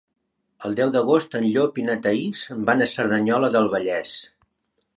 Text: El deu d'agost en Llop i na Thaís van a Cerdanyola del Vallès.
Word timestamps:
El 0.69 0.77
deu 0.79 0.93
d'agost 0.95 1.35
en 1.41 1.45
Llop 1.57 1.77
i 1.81 1.85
na 1.89 1.97
Thaís 2.07 2.41
van 2.71 2.81
a 2.81 2.89
Cerdanyola 2.97 3.53
del 3.57 3.73
Vallès. 3.75 4.19